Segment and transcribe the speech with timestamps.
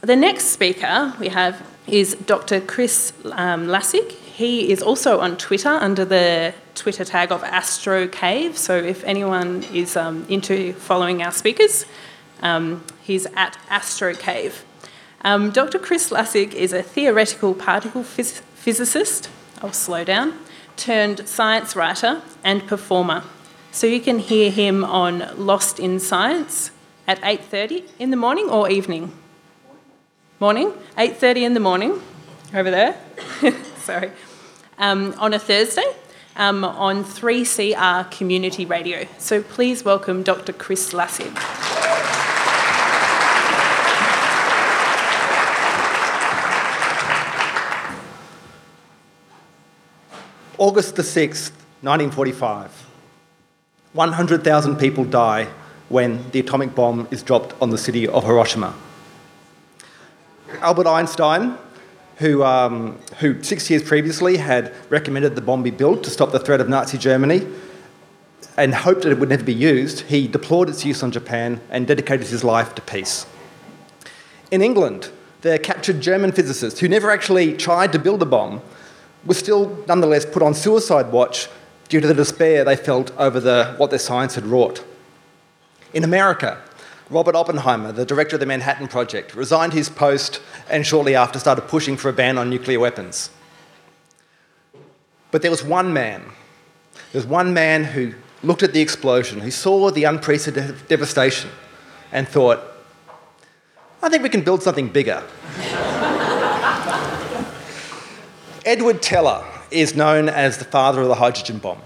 [0.00, 2.60] the next speaker we have is Dr.
[2.60, 4.12] Chris um, Lassig.
[4.12, 8.56] He is also on Twitter under the Twitter tag of Astro Cave.
[8.56, 11.84] So if anyone is um, into following our speakers,
[12.42, 14.64] um, he's at Astro Cave.
[15.22, 15.78] Um, Dr.
[15.80, 19.28] Chris Lassig is a theoretical particle phys- physicist.
[19.60, 20.38] I'll slow down.
[20.76, 23.24] Turned science writer and performer.
[23.72, 26.70] So you can hear him on Lost in Science
[27.08, 29.12] at 8:30 in the morning or evening.
[30.40, 32.00] Morning, 8:30 in the morning,
[32.54, 32.96] over there.
[33.78, 34.12] Sorry,
[34.78, 35.82] um, on a Thursday
[36.36, 39.08] um, on 3CR Community Radio.
[39.18, 40.52] So please welcome Dr.
[40.52, 41.34] Chris Lassig.
[50.56, 51.50] August the 6th,
[51.82, 52.86] 1945.
[53.92, 55.48] 100,000 people die
[55.88, 58.74] when the atomic bomb is dropped on the city of Hiroshima.
[60.60, 61.56] Albert Einstein,
[62.16, 66.38] who, um, who six years previously had recommended the bomb be built to stop the
[66.38, 67.46] threat of Nazi Germany
[68.56, 71.86] and hoped that it would never be used, he deplored its use on Japan and
[71.86, 73.24] dedicated his life to peace.
[74.50, 75.10] In England,
[75.42, 78.60] the captured German physicist, who never actually tried to build a bomb,
[79.24, 81.48] was still nonetheless put on suicide watch
[81.88, 84.84] due to the despair they felt over the, what their science had wrought.
[85.94, 86.60] In America,
[87.10, 91.62] Robert Oppenheimer, the director of the Manhattan Project, resigned his post and shortly after started
[91.62, 93.30] pushing for a ban on nuclear weapons.
[95.30, 96.22] But there was one man,
[97.12, 101.50] there was one man who looked at the explosion, who saw the unprecedented devastation,
[102.12, 102.60] and thought,
[104.02, 105.22] I think we can build something bigger.
[108.64, 111.80] Edward Teller is known as the father of the hydrogen bomb.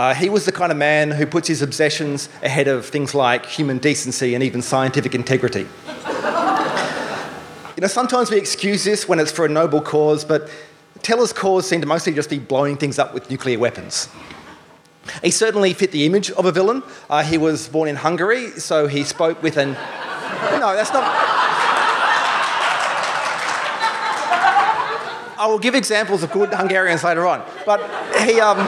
[0.00, 3.44] Uh, he was the kind of man who puts his obsessions ahead of things like
[3.44, 5.66] human decency and even scientific integrity.
[7.76, 10.48] you know, sometimes we excuse this when it's for a noble cause, but
[11.02, 14.08] Teller's cause seemed to mostly just be blowing things up with nuclear weapons.
[15.22, 16.82] He certainly fit the image of a villain.
[17.10, 19.72] Uh, he was born in Hungary, so he spoke with an.
[19.72, 21.04] No, that's not.
[25.38, 27.44] I will give examples of good Hungarians later on.
[27.66, 27.80] But
[28.24, 28.66] he, um,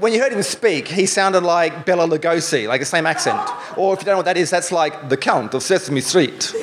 [0.00, 3.38] when you heard him speak, he sounded like Bela Lugosi, like the same accent.
[3.76, 6.54] Or if you don't know what that is, that's like the Count of Sesame Street.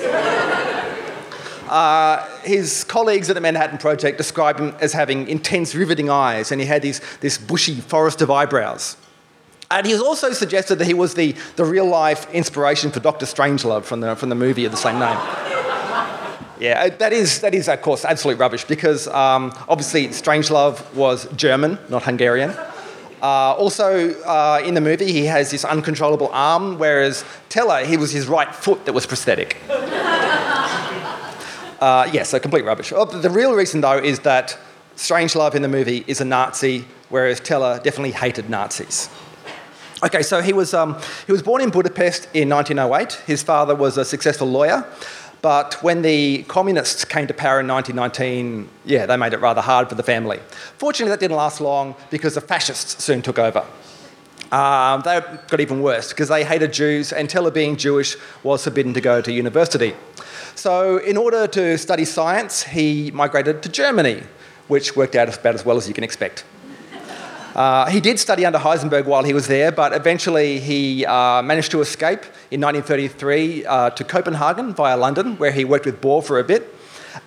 [1.70, 6.62] Uh, his colleagues at the Manhattan Project described him as having intense, riveting eyes, and
[6.62, 8.98] he had these, this bushy forest of eyebrows.
[9.70, 13.26] And he was also suggested that he was the, the real life inspiration for Dr.
[13.26, 15.18] Strangelove from the, from the movie of the same name.
[16.60, 21.28] Yeah, uh, that is, that is, of course, absolute rubbish because um, obviously Strangelove was
[21.36, 22.56] German, not Hungarian.
[23.22, 28.12] Uh, also, uh, in the movie, he has this uncontrollable arm, whereas Teller, he was
[28.12, 29.58] his right foot that was prosthetic.
[29.70, 29.74] uh,
[32.14, 32.94] yeah, so complete rubbish.
[32.96, 34.58] Oh, the real reason, though, is that
[34.96, 39.10] Strangelove in the movie is a Nazi, whereas Teller definitely hated Nazis.
[40.04, 40.96] Okay, so he was, um,
[41.26, 43.14] he was born in Budapest in 1908.
[43.26, 44.86] His father was a successful lawyer.
[45.42, 49.90] But when the communists came to power in 1919, yeah, they made it rather hard
[49.90, 50.40] for the family.
[50.78, 53.66] Fortunately, that didn't last long because the fascists soon took over.
[54.52, 58.94] Um, they got even worse because they hated Jews, and Teller, being Jewish, was forbidden
[58.94, 59.94] to go to university.
[60.56, 64.24] So, in order to study science, he migrated to Germany,
[64.68, 66.46] which worked out about as well as you can expect.
[67.58, 71.72] Uh, he did study under Heisenberg while he was there, but eventually he uh, managed
[71.72, 76.38] to escape in 1933 uh, to Copenhagen via London, where he worked with Bohr for
[76.38, 76.72] a bit,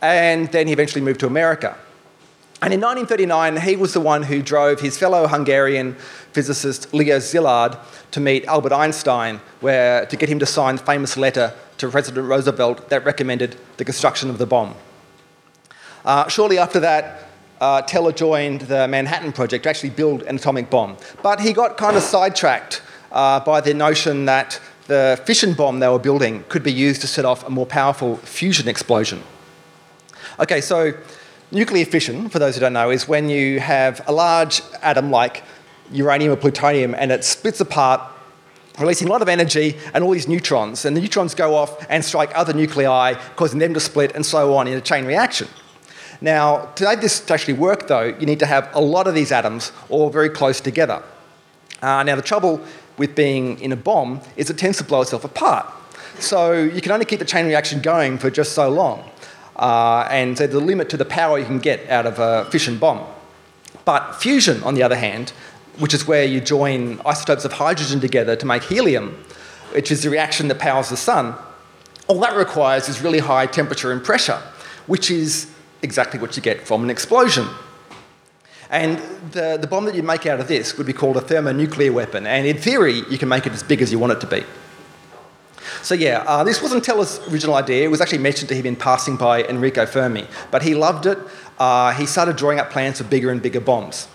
[0.00, 1.76] and then he eventually moved to America.
[2.62, 5.94] And in 1939, he was the one who drove his fellow Hungarian
[6.32, 7.76] physicist Leo Szilard
[8.12, 12.28] to meet Albert Einstein, where, to get him to sign the famous letter to President
[12.28, 14.76] Roosevelt that recommended the construction of the bomb.
[16.04, 17.29] Uh, shortly after that,
[17.60, 20.96] uh, Teller joined the Manhattan Project to actually build an atomic bomb.
[21.22, 22.82] But he got kind of sidetracked
[23.12, 27.06] uh, by the notion that the fission bomb they were building could be used to
[27.06, 29.22] set off a more powerful fusion explosion.
[30.38, 30.92] Okay, so
[31.50, 35.44] nuclear fission, for those who don't know, is when you have a large atom like
[35.92, 38.00] uranium or plutonium and it splits apart
[38.78, 42.02] releasing a lot of energy and all these neutrons, and the neutrons go off and
[42.04, 45.46] strike other nuclei, causing them to split and so on in a chain reaction.
[46.20, 49.14] Now, to make this to actually work, though, you need to have a lot of
[49.14, 51.02] these atoms all very close together.
[51.80, 52.60] Uh, now, the trouble
[52.98, 55.66] with being in a bomb is it tends to blow itself apart.
[56.18, 59.08] So you can only keep the chain reaction going for just so long.
[59.56, 62.44] Uh, and so there's a limit to the power you can get out of a
[62.50, 63.06] fission bomb.
[63.86, 65.30] But fusion, on the other hand,
[65.78, 69.24] which is where you join isotopes of hydrogen together to make helium,
[69.72, 71.34] which is the reaction that powers the sun,
[72.10, 74.42] All that requires is really high temperature and pressure,
[74.88, 75.46] which is
[75.82, 77.46] exactly what you get from an explosion.
[78.70, 78.98] And
[79.32, 82.26] the, the bomb that you make out of this would be called a thermonuclear weapon,
[82.26, 84.44] and in theory, you can make it as big as you want it to be.
[85.82, 87.84] So yeah, uh, this wasn't Teller's original idea.
[87.84, 91.18] It was actually mentioned to him in passing by Enrico Fermi, but he loved it.
[91.58, 94.08] Uh, he started drawing up plans for bigger and bigger bombs.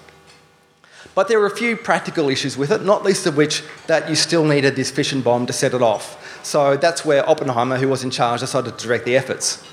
[1.16, 4.16] But there were a few practical issues with it, not least of which that you
[4.16, 6.44] still needed this fission bomb to set it off.
[6.46, 9.64] So that's where Oppenheimer, who was in charge, decided to direct the efforts.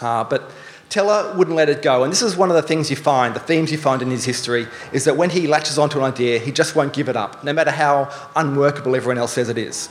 [0.00, 0.50] Uh, but
[0.90, 2.02] Teller wouldn't let it go.
[2.02, 4.24] And this is one of the things you find, the themes you find in his
[4.24, 7.42] history, is that when he latches onto an idea, he just won't give it up,
[7.44, 9.88] no matter how unworkable everyone else says it is.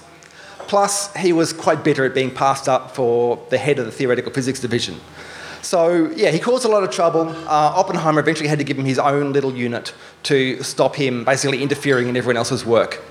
[0.68, 4.32] Plus, he was quite bitter at being passed up for the head of the theoretical
[4.32, 5.00] physics division.
[5.62, 7.30] So, yeah, he caused a lot of trouble.
[7.30, 9.94] Uh, Oppenheimer eventually had to give him his own little unit
[10.24, 13.02] to stop him basically interfering in everyone else's work.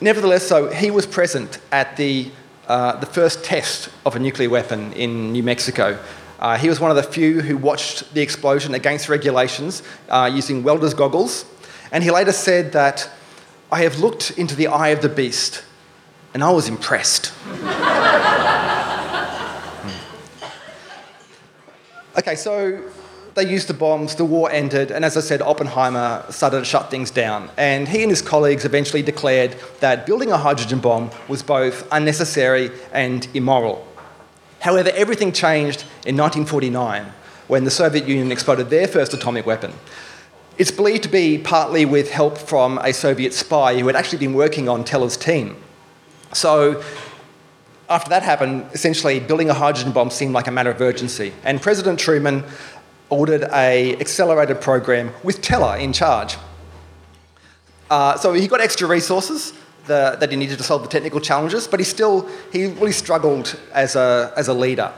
[0.00, 2.30] Nevertheless, so he was present at the,
[2.68, 5.98] uh, the first test of a nuclear weapon in New Mexico.
[6.38, 10.62] Uh, he was one of the few who watched the explosion against regulations uh, using
[10.62, 11.44] welder's goggles.
[11.92, 13.08] And he later said that
[13.70, 15.64] I have looked into the eye of the beast
[16.32, 17.32] and I was impressed.
[22.18, 22.82] okay, so
[23.34, 26.90] they used the bombs, the war ended, and as I said, Oppenheimer started to shut
[26.90, 27.50] things down.
[27.56, 32.70] And he and his colleagues eventually declared that building a hydrogen bomb was both unnecessary
[32.92, 33.86] and immoral.
[34.60, 37.12] However, everything changed in 1949
[37.48, 39.72] when the Soviet Union exploded their first atomic weapon.
[40.56, 44.34] It's believed to be partly with help from a Soviet spy who had actually been
[44.34, 45.56] working on Teller's team.
[46.32, 46.82] So
[47.88, 51.34] after that happened, essentially building a hydrogen bomb seemed like a matter of urgency.
[51.42, 52.44] And President Truman
[53.10, 56.36] ordered a accelerated program with Teller in charge.
[57.90, 59.52] Uh, so he got extra resources
[59.86, 63.58] the, that he needed to solve the technical challenges, but he still he really struggled
[63.72, 64.92] as a, as a leader.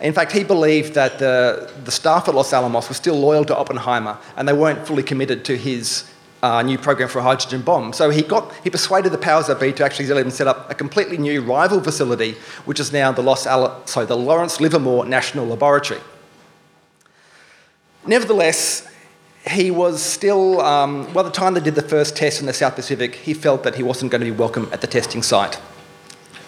[0.00, 3.56] In fact, he believed that the, the staff at Los Alamos were still loyal to
[3.56, 6.10] Oppenheimer and they weren't fully committed to his
[6.42, 7.92] uh, new program for a hydrogen bomb.
[7.92, 10.74] So he, got, he persuaded the powers that be to actually him set up a
[10.74, 12.32] completely new rival facility,
[12.64, 16.00] which is now the, Los Al- sorry, the Lawrence Livermore National Laboratory.
[18.06, 18.88] Nevertheless,
[19.48, 22.74] he was still, um, by the time they did the first test in the South
[22.74, 25.60] Pacific, he felt that he wasn't going to be welcome at the testing site.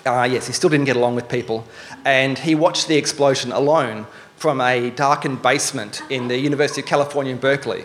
[0.07, 1.67] Uh, yes, he still didn't get along with people,
[2.05, 4.07] and he watched the explosion alone
[4.37, 7.85] from a darkened basement in the University of California in Berkeley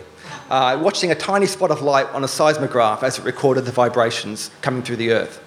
[0.50, 4.50] uh, watching a tiny spot of light on a seismograph as it recorded the vibrations
[4.60, 5.42] coming through the Earth.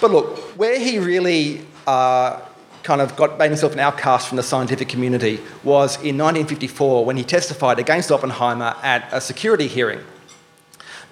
[0.00, 2.40] But look, where he really uh,
[2.82, 7.16] kind of got made himself an outcast from the scientific community was in 1954 when
[7.16, 10.00] he testified against Oppenheimer at a security hearing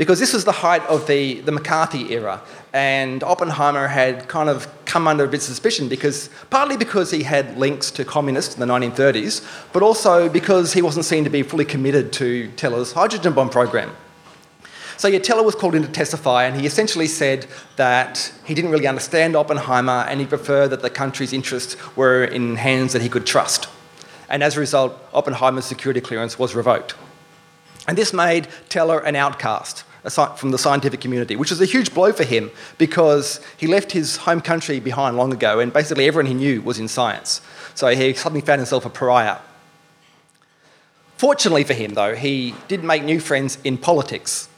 [0.01, 2.41] because this was the height of the, the McCarthy era,
[2.73, 7.23] and Oppenheimer had kind of come under a bit of suspicion because partly because he
[7.23, 11.43] had links to communists in the 1930s, but also because he wasn't seen to be
[11.43, 13.95] fully committed to Teller's hydrogen bomb program.
[15.01, 18.71] So yeah, Teller was called in to testify, and he essentially said that he didn't
[18.71, 23.09] really understand Oppenheimer, and he preferred that the country's interests were in hands that he
[23.09, 23.67] could trust.
[24.29, 26.97] And as a result, Oppenheimer's security clearance was revoked.
[27.89, 29.85] And this made Teller an outcast
[30.37, 34.19] from the scientific community, which was a huge blow for him because he left his
[34.19, 37.41] home country behind long ago and basically everyone he knew was in science.
[37.75, 39.39] So he suddenly found himself a pariah.
[41.17, 44.49] Fortunately for him, though, he did make new friends in politics.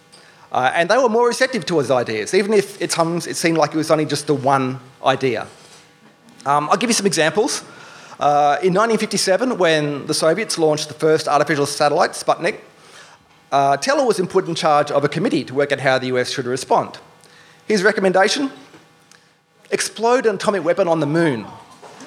[0.52, 3.56] Uh, and they were more receptive to his ideas, even if at times it seemed
[3.56, 5.49] like it was only just the one idea.
[6.44, 7.62] Um, I'll give you some examples.
[8.21, 12.61] Uh, in 1957, when the Soviets launched the first artificial satellite, Sputnik,
[13.50, 16.30] uh, Teller was put in charge of a committee to work out how the US
[16.30, 16.99] should respond.
[17.66, 18.52] His recommendation
[19.71, 21.47] explode an atomic weapon on the moon.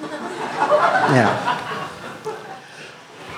[0.00, 1.56] yeah.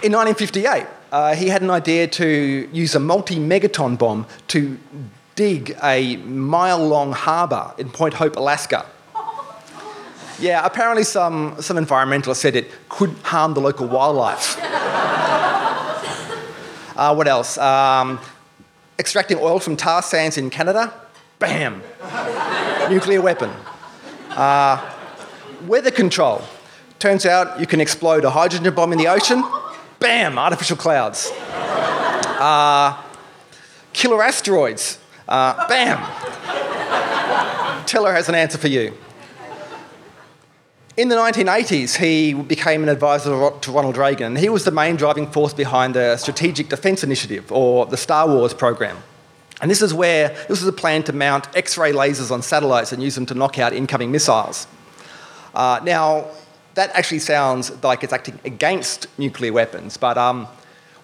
[0.02, 4.78] In 1958, uh, he had an idea to use a multi megaton bomb to
[5.34, 8.86] dig a mile long harbour in Point Hope, Alaska.
[10.40, 14.58] Yeah, apparently some, some environmentalists said it could harm the local wildlife.
[16.98, 17.56] Uh, what else?
[17.58, 18.18] Um,
[18.98, 20.92] extracting oil from tar sands in Canada.
[21.38, 21.80] Bam!
[22.90, 23.50] Nuclear weapon.
[24.30, 24.94] Uh,
[25.68, 26.42] weather control.
[26.98, 29.44] Turns out you can explode a hydrogen bomb in the ocean.
[29.98, 30.38] Bam!
[30.38, 31.32] Artificial clouds.
[31.34, 33.02] Uh,
[33.92, 34.98] killer asteroids.
[35.28, 35.98] Uh, bam!
[37.86, 38.96] Teller has an answer for you.
[40.96, 44.96] In the 1980s, he became an advisor to Ronald Reagan, and he was the main
[44.96, 48.96] driving force behind the Strategic Defence Initiative, or the Star Wars program.
[49.60, 52.92] And this is where this is a plan to mount X ray lasers on satellites
[52.92, 54.66] and use them to knock out incoming missiles.
[55.54, 56.26] Uh, now,
[56.78, 60.47] that actually sounds like it's acting against nuclear weapons, but um,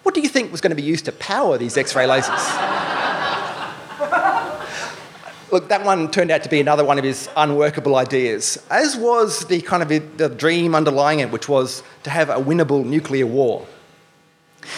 [0.03, 2.29] what do you think was going to be used to power these X ray lasers?
[5.51, 9.47] Look, that one turned out to be another one of his unworkable ideas, as was
[9.47, 13.67] the kind of the dream underlying it, which was to have a winnable nuclear war.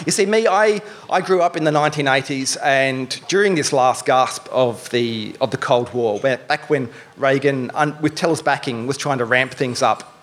[0.07, 4.47] You see, me, I, I grew up in the 1980s, and during this last gasp
[4.51, 7.69] of the, of the Cold War, back when Reagan,
[8.01, 10.15] with Teller's backing, was trying to ramp things up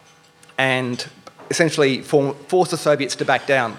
[0.59, 1.07] and
[1.51, 3.77] essentially form, force the Soviets to back down.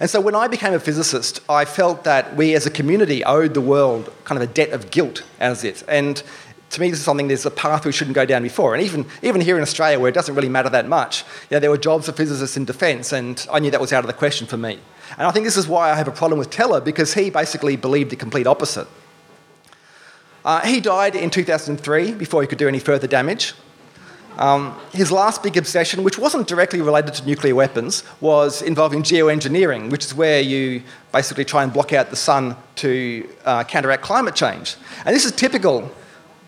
[0.00, 3.52] And so when I became a physicist, I felt that we as a community owed
[3.52, 5.84] the world kind of a debt of guilt as it.
[5.88, 6.22] And
[6.70, 8.74] to me, this is something, there's a path we shouldn't go down before.
[8.74, 11.58] And even, even here in Australia, where it doesn't really matter that much, you know,
[11.58, 14.14] there were jobs for physicists in defence, and I knew that was out of the
[14.14, 14.78] question for me.
[15.18, 17.76] And I think this is why I have a problem with Teller, because he basically
[17.76, 18.86] believed the complete opposite.
[20.44, 23.52] Uh, he died in 2003 before he could do any further damage.
[24.38, 29.90] Um, his last big obsession, which wasn't directly related to nuclear weapons, was involving geoengineering,
[29.90, 30.82] which is where you
[31.12, 34.76] basically try and block out the sun to uh, counteract climate change.
[35.04, 35.90] And this is typical.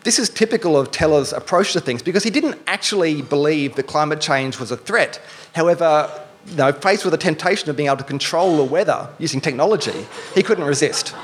[0.03, 4.19] This is typical of Teller's approach to things because he didn't actually believe that climate
[4.19, 5.21] change was a threat.
[5.53, 6.09] However,
[6.47, 10.05] you know, faced with the temptation of being able to control the weather using technology,
[10.35, 11.15] he couldn't resist.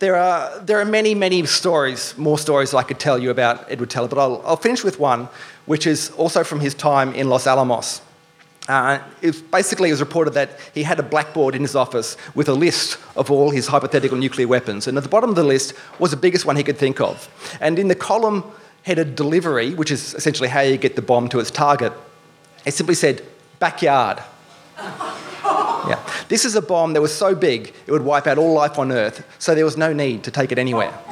[0.00, 3.90] There are, there are many, many stories, more stories I could tell you about Edward
[3.90, 5.28] Teller, but I'll, I'll finish with one,
[5.66, 8.00] which is also from his time in Los Alamos.
[8.66, 12.48] Uh, it basically, it was reported that he had a blackboard in his office with
[12.48, 15.74] a list of all his hypothetical nuclear weapons, and at the bottom of the list
[15.98, 17.28] was the biggest one he could think of.
[17.60, 18.44] And in the column
[18.84, 21.92] headed delivery, which is essentially how you get the bomb to its target,
[22.64, 23.22] it simply said
[23.58, 24.22] backyard.
[25.90, 26.12] Yeah.
[26.28, 28.92] This is a bomb that was so big it would wipe out all life on
[28.92, 30.92] Earth, so there was no need to take it anywhere.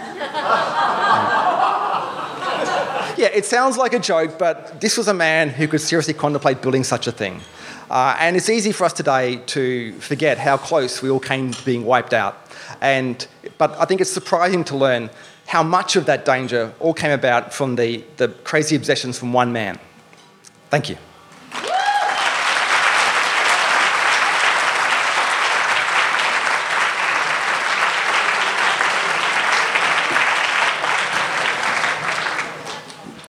[3.16, 6.62] yeah, it sounds like a joke, but this was a man who could seriously contemplate
[6.62, 7.40] building such a thing.
[7.90, 11.64] Uh, and it's easy for us today to forget how close we all came to
[11.64, 12.36] being wiped out.
[12.80, 15.10] And, but I think it's surprising to learn
[15.46, 19.52] how much of that danger all came about from the, the crazy obsessions from one
[19.52, 19.78] man.
[20.70, 20.98] Thank you.